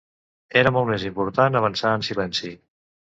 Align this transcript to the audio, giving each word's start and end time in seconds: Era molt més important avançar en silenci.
Era 0.61 0.69
molt 0.77 0.87
més 0.91 1.05
important 1.09 1.59
avançar 1.59 1.91
en 1.99 2.07
silenci. 2.09 2.51